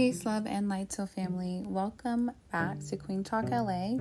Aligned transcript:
Peace, 0.00 0.24
love, 0.24 0.46
and 0.46 0.66
light, 0.66 0.90
so 0.90 1.04
family. 1.04 1.62
Welcome 1.66 2.30
back 2.50 2.78
to 2.88 2.96
Queen 2.96 3.22
Talk 3.22 3.50
LA. 3.50 3.98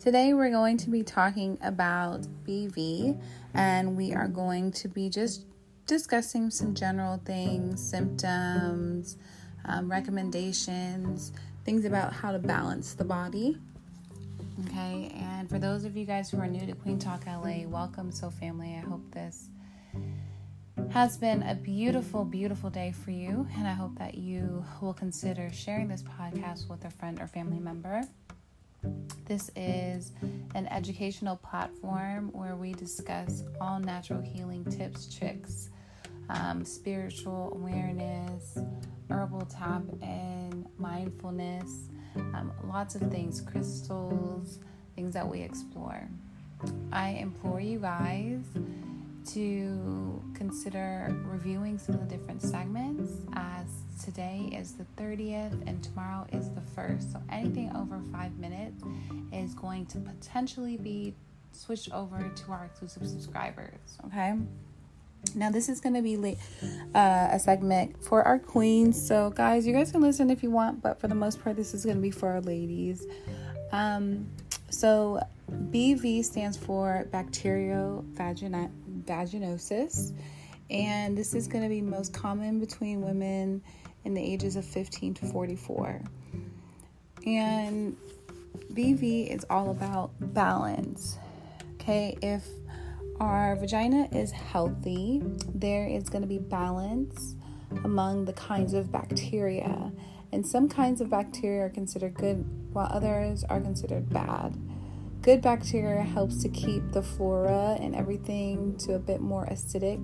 Today 0.00 0.32
we're 0.32 0.48
going 0.48 0.78
to 0.78 0.88
be 0.88 1.02
talking 1.02 1.58
about 1.60 2.22
BV, 2.46 3.20
and 3.52 3.94
we 3.94 4.14
are 4.14 4.26
going 4.26 4.72
to 4.72 4.88
be 4.88 5.10
just 5.10 5.44
discussing 5.86 6.48
some 6.48 6.72
general 6.74 7.20
things, 7.26 7.86
symptoms, 7.86 9.18
um, 9.66 9.90
recommendations, 9.90 11.32
things 11.66 11.84
about 11.84 12.14
how 12.14 12.32
to 12.32 12.38
balance 12.38 12.94
the 12.94 13.04
body. 13.04 13.58
Okay, 14.64 15.12
and 15.14 15.46
for 15.46 15.58
those 15.58 15.84
of 15.84 15.94
you 15.94 16.06
guys 16.06 16.30
who 16.30 16.38
are 16.38 16.46
new 16.46 16.64
to 16.64 16.72
Queen 16.72 16.98
Talk 16.98 17.26
LA, 17.26 17.66
welcome, 17.66 18.12
so 18.12 18.30
family. 18.30 18.80
I 18.82 18.88
hope 18.88 19.02
this 19.10 19.50
has 20.92 21.16
been 21.16 21.42
a 21.44 21.54
beautiful, 21.54 22.22
beautiful 22.22 22.68
day 22.68 22.92
for 22.92 23.12
you, 23.12 23.46
and 23.56 23.66
I 23.66 23.72
hope 23.72 23.98
that 23.98 24.14
you 24.14 24.62
will 24.82 24.92
consider 24.92 25.50
sharing 25.50 25.88
this 25.88 26.02
podcast 26.02 26.68
with 26.68 26.84
a 26.84 26.90
friend 26.90 27.18
or 27.18 27.26
family 27.26 27.58
member. 27.58 28.02
This 29.24 29.50
is 29.56 30.12
an 30.54 30.66
educational 30.66 31.36
platform 31.36 32.28
where 32.34 32.56
we 32.56 32.74
discuss 32.74 33.42
all 33.58 33.80
natural 33.80 34.20
healing 34.20 34.66
tips, 34.66 35.14
tricks, 35.14 35.70
um, 36.28 36.62
spiritual 36.62 37.52
awareness, 37.54 38.58
herbal 39.10 39.46
top, 39.46 39.84
and 40.02 40.66
mindfulness. 40.76 41.88
Um, 42.34 42.52
lots 42.66 42.96
of 42.96 43.10
things, 43.10 43.40
crystals, 43.40 44.58
things 44.94 45.14
that 45.14 45.26
we 45.26 45.40
explore. 45.40 46.06
I 46.92 47.12
implore 47.12 47.62
you 47.62 47.78
guys 47.78 48.44
to 49.28 50.11
consider 50.42 51.14
reviewing 51.24 51.78
some 51.78 51.94
of 51.94 52.00
the 52.00 52.16
different 52.16 52.42
segments 52.42 53.12
as 53.34 53.66
today 54.04 54.50
is 54.52 54.72
the 54.72 54.84
30th 55.00 55.52
and 55.68 55.84
tomorrow 55.84 56.26
is 56.32 56.50
the 56.50 56.60
1st. 56.76 57.12
So 57.12 57.22
anything 57.30 57.70
over 57.76 58.00
five 58.10 58.36
minutes 58.38 58.82
is 59.32 59.54
going 59.54 59.86
to 59.86 60.00
potentially 60.00 60.76
be 60.76 61.14
switched 61.52 61.92
over 61.92 62.28
to 62.28 62.50
our 62.50 62.64
exclusive 62.64 63.06
subscribers. 63.06 63.98
Okay. 64.06 64.34
Now 65.36 65.52
this 65.52 65.68
is 65.68 65.80
going 65.80 65.94
to 65.94 66.02
be 66.02 66.36
uh, 66.92 67.28
a 67.30 67.38
segment 67.38 68.02
for 68.02 68.24
our 68.24 68.40
queens. 68.40 69.00
So 69.06 69.30
guys, 69.30 69.64
you 69.64 69.72
guys 69.72 69.92
can 69.92 70.00
listen 70.00 70.28
if 70.28 70.42
you 70.42 70.50
want, 70.50 70.82
but 70.82 70.98
for 70.98 71.06
the 71.06 71.14
most 71.14 71.40
part, 71.40 71.54
this 71.54 71.72
is 71.72 71.84
going 71.84 71.98
to 71.98 72.02
be 72.02 72.10
for 72.10 72.32
our 72.32 72.40
ladies. 72.40 73.06
Um, 73.70 74.26
so 74.70 75.20
BV 75.52 76.24
stands 76.24 76.56
for 76.56 77.06
bacteriovagina 77.12 78.72
vaginosis, 79.04 80.12
and 80.72 81.16
this 81.16 81.34
is 81.34 81.46
going 81.46 81.62
to 81.62 81.68
be 81.68 81.82
most 81.82 82.14
common 82.14 82.58
between 82.58 83.02
women 83.02 83.62
in 84.04 84.14
the 84.14 84.22
ages 84.22 84.56
of 84.56 84.64
15 84.64 85.14
to 85.14 85.26
44. 85.26 86.00
And 87.26 87.96
BV 88.72 89.28
is 89.28 89.44
all 89.50 89.70
about 89.70 90.12
balance. 90.18 91.18
Okay, 91.74 92.16
if 92.22 92.44
our 93.20 93.54
vagina 93.56 94.08
is 94.12 94.32
healthy, 94.32 95.22
there 95.54 95.86
is 95.86 96.08
going 96.08 96.22
to 96.22 96.28
be 96.28 96.38
balance 96.38 97.36
among 97.84 98.24
the 98.24 98.32
kinds 98.32 98.72
of 98.72 98.90
bacteria. 98.90 99.92
And 100.32 100.46
some 100.46 100.68
kinds 100.68 101.02
of 101.02 101.10
bacteria 101.10 101.66
are 101.66 101.70
considered 101.70 102.14
good, 102.14 102.44
while 102.72 102.88
others 102.90 103.44
are 103.44 103.60
considered 103.60 104.08
bad. 104.08 104.56
Good 105.20 105.42
bacteria 105.42 106.02
helps 106.02 106.42
to 106.42 106.48
keep 106.48 106.92
the 106.92 107.02
flora 107.02 107.76
and 107.78 107.94
everything 107.94 108.76
to 108.78 108.94
a 108.94 108.98
bit 108.98 109.20
more 109.20 109.46
acidic 109.46 110.02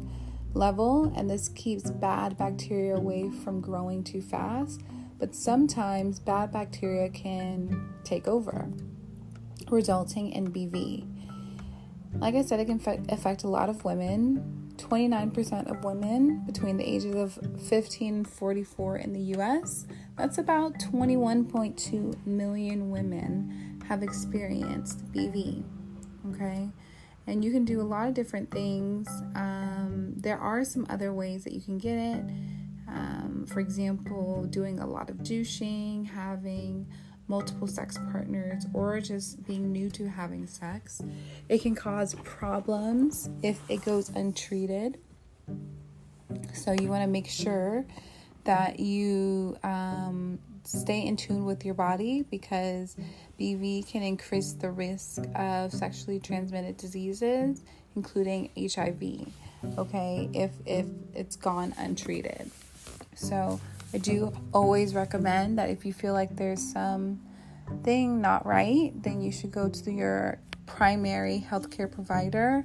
level, 0.55 1.13
and 1.17 1.29
this 1.29 1.49
keeps 1.51 1.91
bad 1.91 2.37
bacteria 2.37 2.97
away 2.97 3.31
from 3.31 3.61
growing 3.61 4.03
too 4.05 4.23
fast. 4.23 4.83
But 5.19 5.35
sometimes 5.35 6.21
bad 6.21 6.53
bacteria 6.53 7.09
can 7.09 7.93
take 8.05 8.29
over, 8.29 8.71
resulting 9.71 10.31
in 10.31 10.53
BV. 10.53 11.07
Like 12.15 12.35
I 12.35 12.43
said, 12.43 12.61
it 12.61 12.67
can 12.67 13.07
affect 13.11 13.45
a 13.45 13.49
lot 13.49 13.69
of 13.69 13.85
women. 13.85 14.55
29% 14.77 15.69
of 15.69 15.83
women 15.83 16.45
between 16.47 16.77
the 16.77 16.89
ages 16.89 17.15
of 17.17 17.37
15 17.69 18.15
and 18.15 18.29
44 18.29 18.99
in 18.99 19.13
the 19.13 19.21
US. 19.37 19.87
That's 20.17 20.39
about 20.39 20.79
21.2 20.79 22.27
million 22.27 22.91
women 22.91 23.83
have 23.89 24.05
experienced 24.05 25.05
BV. 25.13 25.65
Okay, 26.31 26.69
and 27.29 27.45
you 27.45 27.53
can 27.53 27.65
do 27.65 27.81
a 27.81 27.85
lot 27.85 28.09
of 28.09 28.15
different 28.15 28.51
things. 28.51 29.07
Um, 29.35 30.15
there 30.17 30.39
are 30.39 30.65
some 30.65 30.87
other 30.89 31.13
ways 31.13 31.45
that 31.45 31.53
you 31.53 31.61
can 31.61 31.77
get 31.77 31.99
it. 31.99 32.25
Um, 32.89 33.45
for 33.47 33.61
example, 33.61 34.45
doing 34.45 34.79
a 34.79 34.87
lot 34.87 35.11
of 35.11 35.23
douching, 35.23 36.07
having 36.07 36.87
multiple 37.29 37.67
sex 37.67 37.99
partners, 38.11 38.65
or 38.73 38.99
just 39.01 39.47
being 39.47 39.71
new 39.71 39.91
to 39.91 40.09
having 40.09 40.47
sex. 40.47 41.03
It 41.51 41.61
can 41.61 41.75
cause 41.75 42.15
problems 42.25 43.29
if 43.43 43.61
it 43.69 43.85
goes 43.85 44.09
untreated. 44.09 44.99
So, 46.55 46.73
you 46.73 46.89
want 46.89 47.03
to 47.03 47.09
make 47.09 47.29
sure 47.29 47.85
that 48.45 48.81
you 48.81 49.59
um, 49.63 50.39
stay 50.69 51.07
in 51.07 51.17
tune 51.17 51.47
with 51.47 51.65
your 51.65 51.75
body 51.75 52.23
because 52.31 52.95
BV 53.41 53.89
can 53.91 54.03
increase 54.03 54.53
the 54.53 54.71
risk 54.71 55.23
of 55.35 55.73
sexually 55.73 56.21
transmitted 56.21 56.77
diseases, 56.77 57.63
including 57.97 58.51
HIV. 58.57 59.33
Okay, 59.79 60.29
if 60.35 60.53
if 60.67 60.87
it's 61.15 61.37
gone 61.37 61.75
untreated. 61.79 62.51
So 63.15 63.61
I 63.93 63.99
do 63.99 64.33
always 64.53 64.95
recommend 64.95 65.59
that 65.59 65.71
if 65.71 65.85
you 65.85 65.93
feel 65.93 66.13
like 66.13 66.37
there's 66.37 66.73
some 66.73 67.21
thing 67.83 68.21
not 68.21 68.45
right, 68.47 68.93
then 69.03 69.21
you 69.23 69.33
should 69.33 69.51
go 69.51 69.69
to 69.69 69.91
your 69.91 70.39
primary 70.67 71.45
healthcare 71.49 71.91
provider 71.91 72.65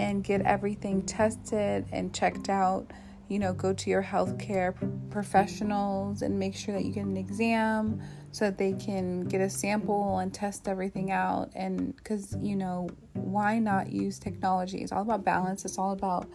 and 0.00 0.24
get 0.24 0.40
everything 0.42 1.02
tested 1.02 1.86
and 1.92 2.12
checked 2.12 2.48
out 2.48 2.90
you 3.28 3.38
know, 3.38 3.52
go 3.52 3.72
to 3.72 3.90
your 3.90 4.02
healthcare 4.02 4.74
professionals 5.10 6.22
and 6.22 6.38
make 6.38 6.54
sure 6.54 6.74
that 6.74 6.84
you 6.84 6.92
get 6.92 7.04
an 7.04 7.16
exam 7.16 8.00
so 8.32 8.46
that 8.46 8.58
they 8.58 8.72
can 8.72 9.24
get 9.24 9.40
a 9.40 9.48
sample 9.48 10.18
and 10.18 10.34
test 10.34 10.68
everything 10.68 11.10
out. 11.10 11.50
And 11.54 11.96
because, 11.96 12.36
you 12.40 12.56
know, 12.56 12.88
why 13.12 13.58
not 13.58 13.92
use 13.92 14.18
technology? 14.18 14.78
It's 14.78 14.92
all 14.92 15.02
about 15.02 15.24
balance, 15.24 15.64
it's 15.64 15.78
all 15.78 15.92
about 15.92 16.28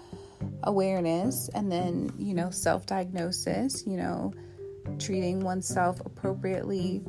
awareness 0.63 1.49
and 1.53 1.71
then, 1.71 2.11
you 2.17 2.33
know, 2.33 2.49
self 2.49 2.85
diagnosis, 2.85 3.85
you 3.85 3.97
know, 3.97 4.33
treating 4.97 5.41
oneself 5.41 5.99
appropriately. 6.05 7.03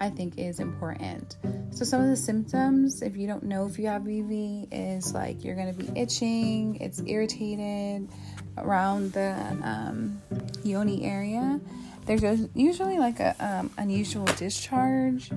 I 0.00 0.10
think 0.10 0.38
is 0.38 0.60
important. 0.60 1.36
So 1.70 1.84
some 1.84 2.00
of 2.00 2.08
the 2.08 2.16
symptoms, 2.16 3.02
if 3.02 3.16
you 3.16 3.26
don't 3.26 3.44
know 3.44 3.66
if 3.66 3.78
you 3.78 3.86
have 3.86 4.02
BV, 4.02 4.68
is 4.70 5.12
like 5.12 5.44
you're 5.44 5.56
gonna 5.56 5.72
be 5.72 5.90
itching, 5.98 6.76
it's 6.80 7.00
irritated 7.06 8.08
around 8.56 9.12
the 9.12 9.34
um, 9.62 10.22
yoni 10.64 11.04
area. 11.04 11.60
There's 12.06 12.48
usually 12.54 12.98
like 12.98 13.20
a 13.20 13.36
um, 13.38 13.70
unusual 13.76 14.24
discharge, 14.24 15.30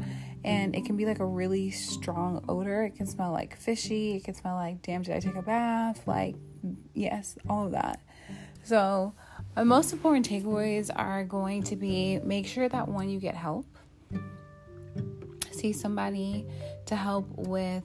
and 0.44 0.76
it 0.76 0.86
can 0.86 0.96
be 0.96 1.06
like 1.06 1.20
a 1.20 1.26
really 1.26 1.72
strong 1.72 2.46
odor. 2.48 2.84
It 2.84 2.96
can 2.96 3.08
smell 3.08 3.32
like 3.32 3.58
fishy. 3.58 4.16
It 4.16 4.24
can 4.24 4.36
smell 4.36 4.56
like, 4.56 4.82
damn, 4.82 5.02
did 5.02 5.16
I 5.16 5.20
take 5.20 5.36
a 5.36 5.42
bath? 5.42 6.08
Like, 6.08 6.36
yes, 6.94 7.36
all 7.50 7.66
of 7.66 7.72
that. 7.74 8.00
So, 8.64 9.14
the 9.56 9.66
most 9.66 9.92
important 9.92 10.30
takeaways 10.30 10.90
are 10.96 11.24
going 11.24 11.64
to 11.64 11.76
be 11.76 12.20
make 12.20 12.48
sure 12.48 12.70
that 12.70 12.88
one, 12.88 13.10
you 13.10 13.20
get 13.20 13.36
help. 13.36 13.66
See 15.62 15.74
somebody 15.74 16.48
to 16.88 16.96
help 16.96 17.28
with 17.38 17.84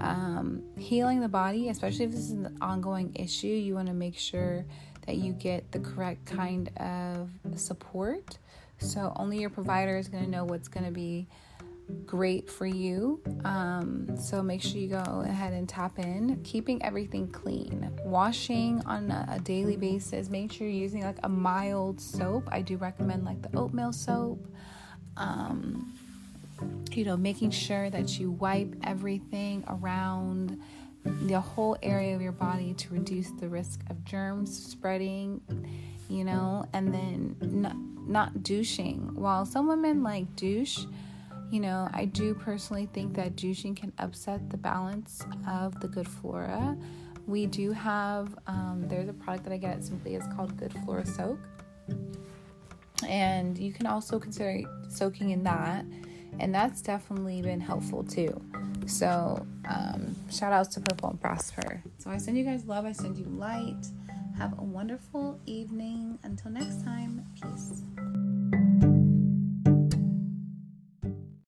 um, 0.00 0.64
healing 0.76 1.20
the 1.20 1.28
body, 1.28 1.68
especially 1.68 2.06
if 2.06 2.10
this 2.10 2.22
is 2.22 2.32
an 2.32 2.58
ongoing 2.60 3.14
issue, 3.14 3.46
you 3.46 3.76
want 3.76 3.86
to 3.86 3.94
make 3.94 4.18
sure 4.18 4.64
that 5.06 5.14
you 5.14 5.32
get 5.32 5.70
the 5.70 5.78
correct 5.78 6.26
kind 6.26 6.76
of 6.78 7.30
support. 7.54 8.38
So, 8.78 9.12
only 9.14 9.38
your 9.38 9.48
provider 9.48 9.96
is 9.96 10.08
going 10.08 10.24
to 10.24 10.28
know 10.28 10.44
what's 10.44 10.66
going 10.66 10.86
to 10.86 10.90
be 10.90 11.28
great 12.04 12.50
for 12.50 12.66
you. 12.66 13.22
Um, 13.44 14.16
so, 14.16 14.42
make 14.42 14.60
sure 14.60 14.80
you 14.80 14.88
go 14.88 15.22
ahead 15.24 15.52
and 15.52 15.68
tap 15.68 16.00
in. 16.00 16.40
Keeping 16.42 16.82
everything 16.82 17.28
clean, 17.28 17.92
washing 18.04 18.82
on 18.86 19.12
a, 19.12 19.38
daily 19.44 19.76
basis. 19.76 20.28
Make 20.30 20.50
sure 20.50 20.66
you're 20.66 20.82
using 20.82 21.04
like 21.04 21.18
a 21.22 21.28
mild 21.28 22.00
soap. 22.00 22.48
I 22.50 22.60
do 22.60 22.76
recommend 22.76 23.24
like 23.24 23.40
the 23.40 23.56
oatmeal 23.56 23.92
soap. 23.92 24.44
Um, 25.16 25.94
you 26.92 27.04
know, 27.04 27.16
making 27.16 27.50
sure 27.50 27.90
that 27.90 28.18
you 28.18 28.30
wipe 28.30 28.74
everything 28.84 29.64
around 29.68 30.60
the 31.04 31.40
whole 31.40 31.76
area 31.82 32.14
of 32.14 32.20
your 32.20 32.32
body 32.32 32.74
to 32.74 32.92
reduce 32.92 33.30
the 33.32 33.48
risk 33.48 33.80
of 33.90 34.04
germs 34.04 34.56
spreading, 34.66 35.40
you 36.08 36.24
know, 36.24 36.66
and 36.72 36.92
then 36.92 37.36
not, 37.40 37.76
not 38.06 38.42
douching. 38.42 39.14
While 39.14 39.46
some 39.46 39.68
women 39.68 40.02
like 40.02 40.34
douche, 40.36 40.80
you 41.50 41.60
know, 41.60 41.88
I 41.94 42.04
do 42.06 42.34
personally 42.34 42.88
think 42.92 43.14
that 43.14 43.36
douching 43.36 43.74
can 43.74 43.92
upset 43.98 44.50
the 44.50 44.56
balance 44.56 45.24
of 45.48 45.78
the 45.80 45.88
good 45.88 46.08
flora. 46.08 46.76
We 47.26 47.46
do 47.46 47.72
have, 47.72 48.36
um, 48.46 48.84
there's 48.88 49.08
a 49.08 49.12
product 49.12 49.44
that 49.44 49.52
I 49.52 49.58
get 49.58 49.84
Simply, 49.84 50.14
it's 50.14 50.26
called 50.34 50.56
Good 50.56 50.72
Flora 50.84 51.06
Soak. 51.06 51.38
and 53.06 53.56
you 53.56 53.72
can 53.72 53.86
also 53.86 54.18
consider 54.18 54.62
soaking 54.88 55.30
in 55.30 55.42
that 55.44 55.84
and 56.40 56.54
that's 56.54 56.80
definitely 56.82 57.42
been 57.42 57.60
helpful 57.60 58.04
too. 58.04 58.40
So 58.86 59.46
um, 59.68 60.16
shout 60.30 60.52
outs 60.52 60.74
to 60.74 60.80
purple 60.80 61.10
and 61.10 61.20
prosper. 61.20 61.82
So 61.98 62.10
i 62.10 62.16
send 62.16 62.38
you 62.38 62.44
guys 62.44 62.64
love. 62.64 62.84
I 62.84 62.92
send 62.92 63.18
you 63.18 63.26
light. 63.26 63.86
Have 64.36 64.58
a 64.58 64.62
wonderful 64.62 65.40
evening. 65.46 66.18
Until 66.22 66.50
next 66.50 66.84
time 66.84 67.24
peace 67.34 67.82